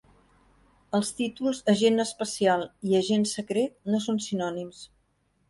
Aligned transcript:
Els 0.99 1.11
títols 1.19 1.59
agent 1.73 2.05
especial 2.05 2.65
i 2.93 2.97
agent 3.01 3.29
secret 3.35 3.77
no 3.95 4.01
són 4.09 4.21
sinònims. 4.31 4.83